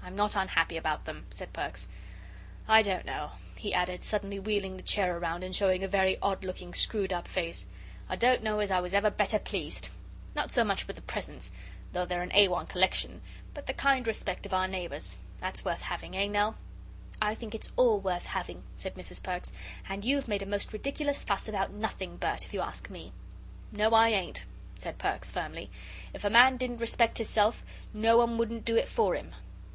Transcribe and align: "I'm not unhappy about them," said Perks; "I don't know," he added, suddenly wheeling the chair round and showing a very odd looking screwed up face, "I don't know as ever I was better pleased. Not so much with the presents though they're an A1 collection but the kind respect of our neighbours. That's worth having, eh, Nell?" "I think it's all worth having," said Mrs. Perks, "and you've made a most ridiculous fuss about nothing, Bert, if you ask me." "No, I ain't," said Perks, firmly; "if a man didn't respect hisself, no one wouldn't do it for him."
"I'm 0.00 0.16
not 0.16 0.36
unhappy 0.36 0.78
about 0.78 1.04
them," 1.04 1.26
said 1.30 1.52
Perks; 1.52 1.86
"I 2.66 2.80
don't 2.80 3.04
know," 3.04 3.32
he 3.56 3.74
added, 3.74 4.02
suddenly 4.02 4.38
wheeling 4.38 4.78
the 4.78 4.82
chair 4.82 5.18
round 5.18 5.44
and 5.44 5.54
showing 5.54 5.84
a 5.84 5.88
very 5.88 6.16
odd 6.22 6.44
looking 6.44 6.72
screwed 6.72 7.12
up 7.12 7.28
face, 7.28 7.66
"I 8.08 8.16
don't 8.16 8.42
know 8.42 8.58
as 8.60 8.70
ever 8.70 8.78
I 9.08 9.10
was 9.10 9.14
better 9.18 9.38
pleased. 9.38 9.90
Not 10.34 10.50
so 10.50 10.64
much 10.64 10.86
with 10.86 10.96
the 10.96 11.02
presents 11.02 11.52
though 11.92 12.06
they're 12.06 12.22
an 12.22 12.30
A1 12.30 12.70
collection 12.70 13.20
but 13.52 13.66
the 13.66 13.74
kind 13.74 14.06
respect 14.06 14.46
of 14.46 14.54
our 14.54 14.66
neighbours. 14.66 15.14
That's 15.40 15.62
worth 15.66 15.82
having, 15.82 16.16
eh, 16.16 16.26
Nell?" 16.26 16.56
"I 17.20 17.34
think 17.34 17.54
it's 17.54 17.70
all 17.76 18.00
worth 18.00 18.24
having," 18.24 18.62
said 18.74 18.94
Mrs. 18.94 19.22
Perks, 19.22 19.52
"and 19.90 20.06
you've 20.06 20.26
made 20.26 20.40
a 20.40 20.46
most 20.46 20.72
ridiculous 20.72 21.22
fuss 21.22 21.48
about 21.48 21.70
nothing, 21.72 22.16
Bert, 22.16 22.46
if 22.46 22.54
you 22.54 22.62
ask 22.62 22.88
me." 22.88 23.12
"No, 23.72 23.90
I 23.90 24.08
ain't," 24.08 24.46
said 24.74 24.96
Perks, 24.96 25.30
firmly; 25.30 25.70
"if 26.14 26.24
a 26.24 26.30
man 26.30 26.56
didn't 26.56 26.80
respect 26.80 27.18
hisself, 27.18 27.62
no 27.92 28.16
one 28.16 28.38
wouldn't 28.38 28.64
do 28.64 28.74
it 28.74 28.88
for 28.88 29.14
him." 29.14 29.34